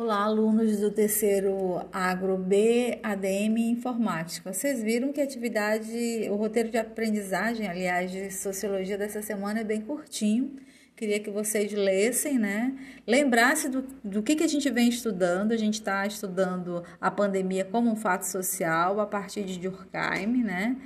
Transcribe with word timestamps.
Olá, 0.00 0.22
alunos 0.22 0.78
do 0.78 0.92
terceiro 0.92 1.84
Agro 1.92 2.38
B, 2.38 3.00
ADM 3.02 3.58
Informática. 3.72 4.52
Vocês 4.52 4.80
viram 4.80 5.12
que 5.12 5.20
a 5.20 5.24
atividade, 5.24 5.90
o 6.30 6.36
roteiro 6.36 6.70
de 6.70 6.78
aprendizagem, 6.78 7.66
aliás, 7.66 8.12
de 8.12 8.30
sociologia 8.30 8.96
dessa 8.96 9.20
semana 9.22 9.58
é 9.58 9.64
bem 9.64 9.80
curtinho. 9.80 10.54
Queria 10.94 11.18
que 11.18 11.32
vocês 11.32 11.72
lessem, 11.72 12.38
né? 12.38 12.76
Lembrasse 13.04 13.68
do, 13.68 13.82
do 14.04 14.22
que, 14.22 14.36
que 14.36 14.44
a 14.44 14.48
gente 14.48 14.70
vem 14.70 14.88
estudando. 14.88 15.50
A 15.50 15.56
gente 15.56 15.74
está 15.74 16.06
estudando 16.06 16.84
a 17.00 17.10
pandemia 17.10 17.64
como 17.64 17.90
um 17.90 17.96
fato 17.96 18.22
social 18.22 19.00
a 19.00 19.06
partir 19.06 19.42
de 19.42 19.58
Durkheim, 19.58 20.44
né? 20.44 20.76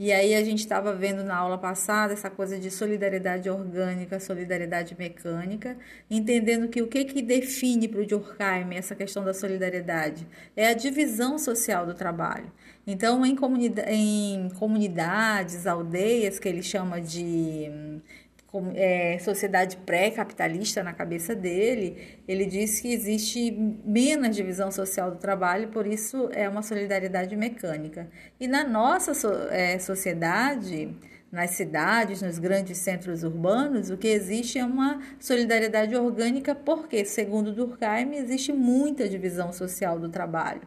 E 0.00 0.10
aí 0.14 0.34
a 0.34 0.42
gente 0.42 0.60
estava 0.60 0.94
vendo 0.94 1.22
na 1.22 1.36
aula 1.36 1.58
passada 1.58 2.14
essa 2.14 2.30
coisa 2.30 2.58
de 2.58 2.70
solidariedade 2.70 3.50
orgânica, 3.50 4.18
solidariedade 4.18 4.96
mecânica, 4.98 5.76
entendendo 6.10 6.68
que 6.68 6.80
o 6.80 6.88
que, 6.88 7.04
que 7.04 7.20
define 7.20 7.86
para 7.86 8.00
o 8.00 8.06
Durkheim 8.06 8.74
essa 8.76 8.94
questão 8.96 9.22
da 9.22 9.34
solidariedade 9.34 10.26
é 10.56 10.68
a 10.68 10.72
divisão 10.72 11.38
social 11.38 11.84
do 11.84 11.92
trabalho. 11.92 12.50
Então, 12.86 13.26
em, 13.26 13.36
comunidade, 13.36 13.92
em 13.92 14.48
comunidades, 14.58 15.66
aldeias, 15.66 16.38
que 16.38 16.48
ele 16.48 16.62
chama 16.62 16.98
de 16.98 18.00
é, 18.74 19.18
sociedade 19.20 19.76
pré-capitalista 19.78 20.82
na 20.82 20.92
cabeça 20.92 21.34
dele, 21.34 22.18
ele 22.26 22.44
diz 22.46 22.80
que 22.80 22.92
existe 22.92 23.52
menos 23.84 24.34
divisão 24.34 24.70
social 24.72 25.10
do 25.10 25.18
trabalho, 25.18 25.68
por 25.68 25.86
isso 25.86 26.28
é 26.32 26.48
uma 26.48 26.62
solidariedade 26.62 27.36
mecânica. 27.36 28.08
E 28.40 28.48
na 28.48 28.64
nossa 28.64 29.12
é, 29.50 29.78
sociedade, 29.78 30.96
nas 31.30 31.50
cidades, 31.50 32.22
nos 32.22 32.38
grandes 32.38 32.78
centros 32.78 33.22
urbanos, 33.22 33.88
o 33.88 33.96
que 33.96 34.08
existe 34.08 34.58
é 34.58 34.64
uma 34.64 35.00
solidariedade 35.20 35.94
orgânica, 35.94 36.54
porque, 36.54 37.04
segundo 37.04 37.52
Durkheim, 37.52 38.16
existe 38.16 38.52
muita 38.52 39.08
divisão 39.08 39.52
social 39.52 39.98
do 39.98 40.08
trabalho. 40.08 40.62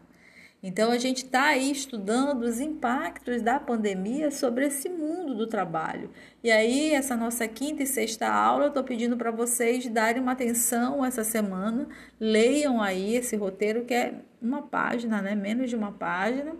Então, 0.66 0.90
a 0.90 0.96
gente 0.96 1.26
está 1.26 1.48
aí 1.48 1.70
estudando 1.70 2.40
os 2.40 2.58
impactos 2.58 3.42
da 3.42 3.60
pandemia 3.60 4.30
sobre 4.30 4.64
esse 4.64 4.88
mundo 4.88 5.34
do 5.34 5.46
trabalho. 5.46 6.08
E 6.42 6.50
aí, 6.50 6.94
essa 6.94 7.14
nossa 7.14 7.46
quinta 7.46 7.82
e 7.82 7.86
sexta 7.86 8.26
aula, 8.26 8.64
eu 8.64 8.68
estou 8.68 8.82
pedindo 8.82 9.14
para 9.14 9.30
vocês 9.30 9.86
darem 9.88 10.22
uma 10.22 10.32
atenção 10.32 11.04
essa 11.04 11.22
semana, 11.22 11.86
leiam 12.18 12.80
aí 12.80 13.14
esse 13.14 13.36
roteiro, 13.36 13.84
que 13.84 13.92
é 13.92 14.14
uma 14.40 14.62
página, 14.62 15.20
né? 15.20 15.34
menos 15.34 15.68
de 15.68 15.76
uma 15.76 15.92
página. 15.92 16.56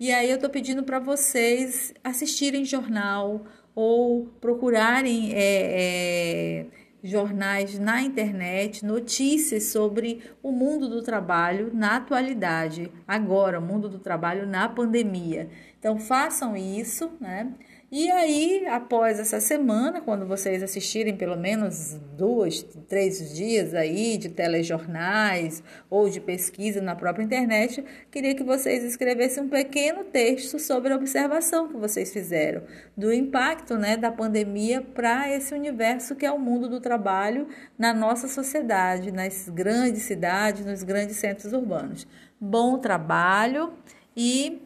E 0.00 0.10
aí, 0.10 0.30
eu 0.30 0.36
estou 0.36 0.48
pedindo 0.48 0.82
para 0.82 0.98
vocês 0.98 1.92
assistirem 2.02 2.64
jornal 2.64 3.44
ou 3.74 4.26
procurarem. 4.40 5.34
É, 5.34 6.62
é, 6.62 6.66
jornais 7.04 7.78
na 7.78 8.00
internet, 8.00 8.82
notícias 8.82 9.64
sobre 9.64 10.22
o 10.42 10.50
mundo 10.50 10.88
do 10.88 11.02
trabalho 11.02 11.70
na 11.74 11.96
atualidade, 11.96 12.90
agora, 13.06 13.58
o 13.58 13.62
mundo 13.62 13.90
do 13.90 13.98
trabalho 13.98 14.46
na 14.46 14.66
pandemia. 14.70 15.50
Então, 15.84 15.98
façam 15.98 16.56
isso, 16.56 17.12
né? 17.20 17.52
E 17.92 18.10
aí, 18.10 18.66
após 18.68 19.20
essa 19.20 19.38
semana, 19.38 20.00
quando 20.00 20.24
vocês 20.24 20.62
assistirem 20.62 21.14
pelo 21.14 21.36
menos 21.36 22.00
dois, 22.16 22.62
três 22.88 23.34
dias 23.34 23.74
aí 23.74 24.16
de 24.16 24.30
telejornais 24.30 25.62
ou 25.90 26.08
de 26.08 26.22
pesquisa 26.22 26.80
na 26.80 26.96
própria 26.96 27.22
internet, 27.22 27.84
queria 28.10 28.34
que 28.34 28.42
vocês 28.42 28.82
escrevessem 28.82 29.42
um 29.42 29.48
pequeno 29.50 30.04
texto 30.04 30.58
sobre 30.58 30.90
a 30.90 30.96
observação 30.96 31.68
que 31.68 31.76
vocês 31.76 32.10
fizeram 32.10 32.62
do 32.96 33.12
impacto 33.12 33.76
né, 33.76 33.94
da 33.94 34.10
pandemia 34.10 34.80
para 34.80 35.30
esse 35.30 35.52
universo 35.52 36.16
que 36.16 36.24
é 36.24 36.32
o 36.32 36.38
mundo 36.38 36.66
do 36.66 36.80
trabalho 36.80 37.46
na 37.78 37.92
nossa 37.92 38.26
sociedade, 38.26 39.12
nas 39.12 39.50
grandes 39.50 40.04
cidades, 40.04 40.64
nos 40.64 40.82
grandes 40.82 41.18
centros 41.18 41.52
urbanos. 41.52 42.06
Bom 42.40 42.78
trabalho 42.78 43.74
e 44.16 44.62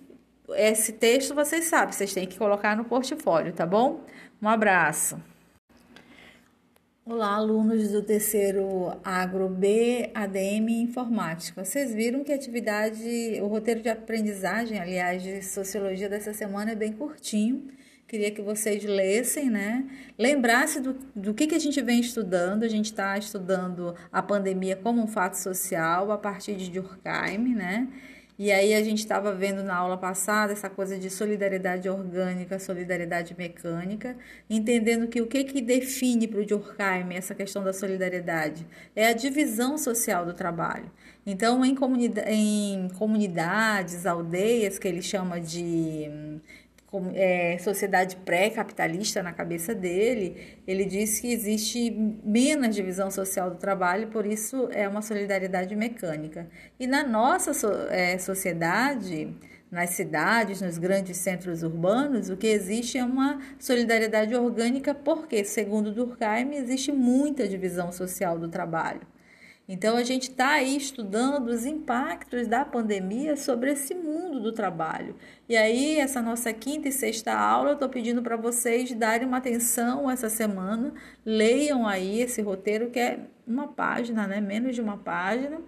esse 0.51 0.93
texto 0.93 1.35
vocês 1.35 1.65
sabem, 1.67 1.93
vocês 1.93 2.13
têm 2.13 2.27
que 2.27 2.39
colocar 2.39 2.77
no 2.77 2.85
portfólio, 2.85 3.53
tá 3.53 3.67
bom? 3.67 4.01
Um 4.41 4.49
abraço. 4.49 5.21
Olá, 7.05 7.37
alunos 7.37 7.91
do 7.91 8.03
terceiro 8.03 8.95
Agro 9.03 9.49
B, 9.49 10.11
ADM 10.15 10.69
Informática. 10.83 11.65
Vocês 11.65 11.95
viram 11.95 12.23
que 12.23 12.33
a 12.33 12.35
atividade, 12.35 13.39
o 13.41 13.47
roteiro 13.47 13.81
de 13.81 13.89
aprendizagem, 13.89 14.79
aliás, 14.79 15.23
de 15.23 15.43
sociologia 15.43 16.09
dessa 16.09 16.35
semana 16.35 16.73
é 16.73 16.75
bem 16.75 16.93
curtinho. 16.93 17.69
Queria 18.07 18.31
que 18.31 18.43
vocês 18.43 18.85
lessem, 18.85 19.51
né? 19.51 19.87
Lembrasse 20.19 20.81
do, 20.81 20.95
do 21.15 21.33
que, 21.33 21.47
que 21.47 21.55
a 21.55 21.59
gente 21.59 21.81
vem 21.81 22.01
estudando. 22.01 22.63
A 22.63 22.69
gente 22.69 22.87
está 22.87 23.17
estudando 23.17 23.95
a 24.13 24.23
pandemia 24.23 24.77
como 24.77 25.03
um 25.03 25.07
fato 25.07 25.35
social 25.35 26.11
a 26.11 26.19
partir 26.19 26.57
de 26.57 26.71
Durkheim, 26.71 27.55
né? 27.55 27.89
E 28.39 28.53
aí 28.53 28.73
a 28.73 28.85
gente 28.85 28.99
estava 28.99 29.35
vendo 29.35 29.65
na 29.65 29.75
aula 29.75 29.97
passada 29.99 30.53
essa 30.53 30.71
coisa 30.71 30.97
de 30.97 31.11
solidariedade 31.11 31.89
orgânica, 31.89 32.57
solidariedade 32.61 33.35
mecânica, 33.37 34.17
entendendo 34.49 35.09
que 35.09 35.21
o 35.21 35.27
que, 35.27 35.43
que 35.43 35.61
define 35.61 36.29
para 36.29 36.41
o 36.41 36.47
Durkheim 36.47 37.15
essa 37.15 37.35
questão 37.35 37.65
da 37.65 37.73
solidariedade 37.73 38.65
é 38.95 39.09
a 39.09 39.13
divisão 39.13 39.77
social 39.77 40.25
do 40.25 40.33
trabalho. 40.33 40.89
Então, 41.27 41.65
em, 41.65 41.75
comunidade, 41.75 42.31
em 42.31 42.89
comunidades, 42.91 44.07
aldeias, 44.07 44.79
que 44.79 44.87
ele 44.87 45.03
chama 45.03 45.41
de 45.41 46.09
é, 47.15 47.59
sociedade 47.59 48.17
pré-capitalista 48.17 49.23
na 49.23 49.33
cabeça 49.33 49.75
dele, 49.75 50.59
ele 50.67 50.85
diz 50.85 51.21
que 51.21 51.31
existe 51.31 51.91
menos 52.25 52.75
divisão 52.75 53.11
social 53.11 53.51
do 53.51 53.57
trabalho, 53.57 54.09
por 54.09 54.25
isso 54.25 54.69
é 54.73 54.89
uma 54.89 55.03
solidariedade 55.03 55.77
mecânica. 55.77 56.49
E 56.81 56.87
na 56.87 57.07
nossa 57.07 57.53
so, 57.53 57.69
é, 57.91 58.17
sociedade, 58.19 59.35
nas 59.71 59.91
cidades, 59.91 60.63
nos 60.63 60.79
grandes 60.79 61.19
centros 61.19 61.63
urbanos, 61.63 62.31
o 62.31 62.37
que 62.37 62.47
existe 62.47 62.97
é 62.97 63.05
uma 63.05 63.39
solidariedade 63.59 64.35
orgânica, 64.35 64.95
porque, 64.95 65.45
segundo 65.45 65.93
Durkheim, 65.93 66.55
existe 66.55 66.91
muita 66.91 67.47
divisão 67.47 67.93
social 67.93 68.39
do 68.39 68.49
trabalho. 68.49 69.03
Então, 69.69 69.99
a 69.99 70.03
gente 70.03 70.31
está 70.31 70.53
aí 70.53 70.75
estudando 70.79 71.49
os 71.49 71.67
impactos 71.67 72.47
da 72.47 72.65
pandemia 72.65 73.37
sobre 73.37 73.73
esse 73.73 73.95
mundo 73.95 74.41
do 74.41 74.51
trabalho. 74.51 75.15
E 75.47 75.55
aí, 75.55 75.99
essa 75.99 76.23
nossa 76.23 76.51
quinta 76.55 76.89
e 76.89 76.93
sexta 76.93 77.35
aula, 77.35 77.71
eu 77.71 77.75
estou 77.75 77.89
pedindo 77.89 78.23
para 78.23 78.35
vocês 78.35 78.91
darem 78.95 79.29
uma 79.29 79.37
atenção 79.37 80.11
essa 80.11 80.31
semana, 80.31 80.95
leiam 81.23 81.87
aí 81.87 82.23
esse 82.23 82.41
roteiro, 82.41 82.89
que 82.89 82.99
é 82.99 83.21
uma 83.47 83.69
página, 83.69 84.27
né? 84.27 84.41
menos 84.41 84.75
de 84.75 84.81
uma 84.81 84.97
página. 84.97 85.61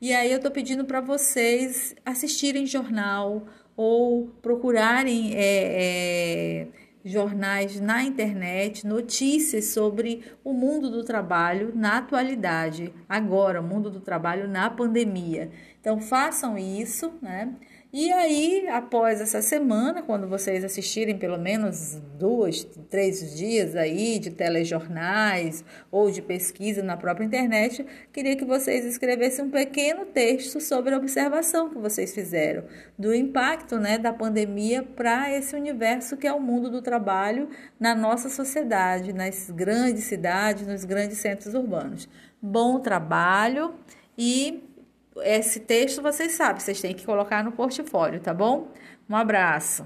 E 0.00 0.14
aí, 0.14 0.30
eu 0.30 0.38
estou 0.38 0.50
pedindo 0.50 0.86
para 0.86 1.02
vocês 1.02 1.94
assistirem 2.02 2.64
jornal 2.64 3.46
ou 3.76 4.28
procurarem. 4.40 5.34
É, 5.34 6.66
é, 6.66 6.83
jornais 7.04 7.78
na 7.80 8.02
internet, 8.02 8.86
notícias 8.86 9.66
sobre 9.66 10.24
o 10.42 10.52
mundo 10.52 10.90
do 10.90 11.04
trabalho 11.04 11.72
na 11.74 11.98
atualidade, 11.98 12.92
agora, 13.08 13.60
o 13.60 13.64
mundo 13.64 13.90
do 13.90 14.00
trabalho 14.00 14.48
na 14.48 14.70
pandemia. 14.70 15.50
Então, 15.80 16.00
façam 16.00 16.56
isso, 16.56 17.12
né? 17.20 17.54
E 17.96 18.10
aí, 18.10 18.66
após 18.70 19.20
essa 19.20 19.40
semana, 19.40 20.02
quando 20.02 20.26
vocês 20.26 20.64
assistirem 20.64 21.16
pelo 21.16 21.38
menos 21.38 21.94
dois, 22.18 22.64
três 22.90 23.36
dias 23.36 23.76
aí 23.76 24.18
de 24.18 24.32
telejornais 24.32 25.64
ou 25.92 26.10
de 26.10 26.20
pesquisa 26.20 26.82
na 26.82 26.96
própria 26.96 27.24
internet, 27.24 27.86
queria 28.12 28.34
que 28.34 28.44
vocês 28.44 28.84
escrevessem 28.84 29.44
um 29.44 29.50
pequeno 29.50 30.06
texto 30.06 30.60
sobre 30.60 30.92
a 30.92 30.98
observação 30.98 31.70
que 31.70 31.78
vocês 31.78 32.12
fizeram 32.12 32.64
do 32.98 33.14
impacto 33.14 33.78
né, 33.78 33.96
da 33.96 34.12
pandemia 34.12 34.82
para 34.82 35.30
esse 35.30 35.54
universo 35.54 36.16
que 36.16 36.26
é 36.26 36.32
o 36.32 36.40
mundo 36.40 36.68
do 36.68 36.82
trabalho 36.82 37.48
na 37.78 37.94
nossa 37.94 38.28
sociedade, 38.28 39.12
nas 39.12 39.52
grandes 39.52 40.02
cidades, 40.02 40.66
nos 40.66 40.84
grandes 40.84 41.18
centros 41.18 41.54
urbanos. 41.54 42.08
Bom 42.42 42.80
trabalho 42.80 43.72
e 44.18 44.73
esse 45.22 45.60
texto 45.60 46.02
vocês 46.02 46.32
sabem, 46.32 46.60
vocês 46.60 46.80
têm 46.80 46.94
que 46.94 47.04
colocar 47.04 47.44
no 47.44 47.52
portfólio, 47.52 48.20
tá 48.20 48.34
bom? 48.34 48.68
Um 49.08 49.16
abraço. 49.16 49.84